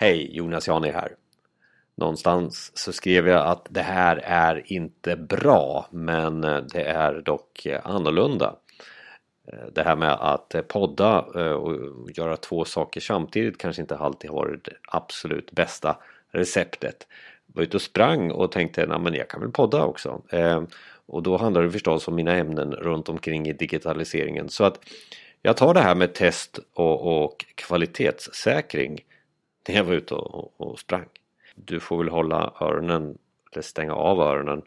[0.00, 1.14] Hej, Jonas Jani här.
[1.94, 7.66] Någonstans så skrev jag att det här är inte bra men eh, det är dock
[7.66, 8.56] eh, annorlunda.
[9.52, 14.36] Eh, det här med att podda och göra två saker samtidigt kanske inte alltid har
[14.36, 15.96] varit det absolut bästa
[16.30, 17.06] receptet.
[17.46, 20.22] Jag var ute och sprang och tänkte att jag kan väl podda också.
[21.06, 24.48] Och då handlar det förstås om mina ämnen runt omkring i digitaliseringen.
[24.48, 24.80] Så att
[25.42, 29.00] jag tar det här med test och, och kvalitetssäkring
[29.68, 31.04] när jag var ute och, och, sprang.
[31.54, 33.18] Du får väl hålla öronen
[33.52, 34.62] eller stänga av öronen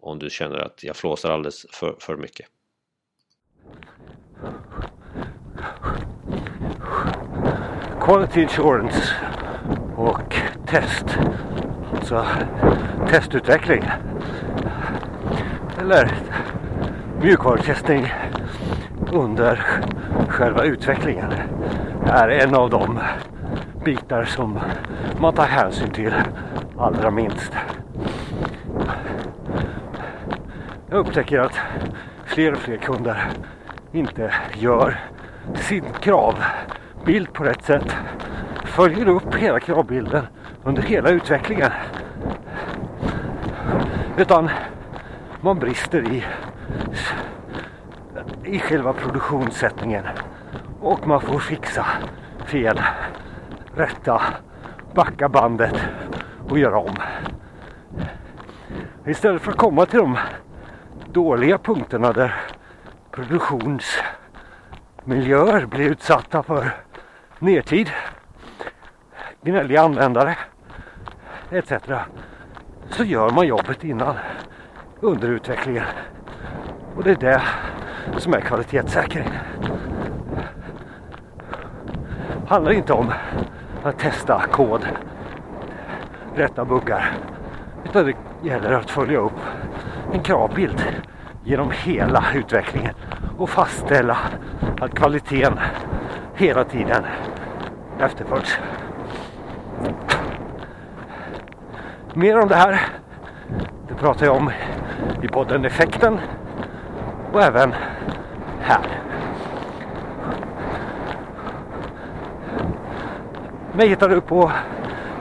[0.00, 2.46] om du känner att jag flåsar alldeles för, för mycket.
[8.00, 9.14] Quality Insurance
[9.96, 10.36] och
[10.66, 11.04] test.
[11.92, 12.26] Alltså
[13.08, 13.82] testutveckling.
[15.80, 16.18] Eller
[17.22, 18.06] mjukvarutestning
[19.12, 19.56] under
[20.28, 21.32] själva utvecklingen
[22.06, 23.00] är en av de
[23.86, 24.58] bitar som
[25.20, 26.14] man tar hänsyn till
[26.78, 27.52] allra minst.
[30.90, 31.60] Jag upptäcker att
[32.24, 33.28] fler och fler kunder
[33.92, 35.00] inte gör
[35.54, 37.96] sin kravbild på rätt sätt.
[38.64, 40.26] Följer upp hela kravbilden
[40.64, 41.70] under hela utvecklingen.
[44.16, 44.50] Utan
[45.40, 46.24] man brister i
[48.44, 50.04] i själva produktionssättningen.
[50.80, 51.86] Och man får fixa
[52.46, 52.80] fel,
[53.76, 54.22] rätta,
[54.94, 55.74] backa bandet
[56.48, 56.94] och göra om.
[59.06, 60.18] Istället för att komma till de
[61.12, 62.34] dåliga punkterna där
[63.10, 66.74] produktionsmiljöer blir utsatta för
[67.38, 67.90] nertid,
[69.42, 70.36] gnälliga användare
[71.50, 71.72] etc.
[72.90, 74.14] Så gör man jobbet innan
[75.00, 75.84] under utvecklingen.
[76.96, 77.42] Och det är det
[78.18, 79.28] som är kvalitetssäkring.
[82.48, 83.12] handlar inte om
[83.86, 84.86] för att testa kod,
[86.34, 87.12] rätta buggar.
[87.84, 88.14] Utan det
[88.48, 89.40] gäller att följa upp
[90.12, 90.82] en kravbild
[91.44, 92.94] genom hela utvecklingen
[93.38, 94.16] och fastställa
[94.80, 95.58] att kvaliteten
[96.34, 97.04] hela tiden
[97.98, 98.58] efterföljs.
[102.14, 102.80] Mer om det här
[103.88, 104.50] det pratar jag om
[105.22, 106.20] i podden Effekten
[107.32, 107.74] och även
[108.60, 109.05] här.
[113.76, 114.52] Mig hittar du på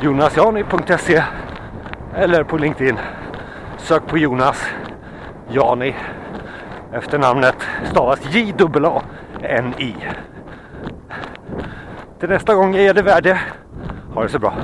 [0.00, 1.22] jonasjani.se
[2.16, 2.98] eller på LinkedIn.
[3.78, 4.64] Sök på Jonas
[5.50, 5.94] Jani.
[6.92, 7.54] Efternamnet
[7.84, 9.94] stavas J-A-N-I.
[12.20, 13.40] Till nästa gång jag ger det värde.
[14.14, 14.54] Ha det så bra.